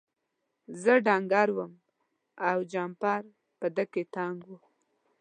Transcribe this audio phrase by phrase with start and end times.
[0.81, 1.73] زه ډنګر وم
[2.49, 3.21] او جمپر
[3.59, 4.51] په ده کې تنګ و.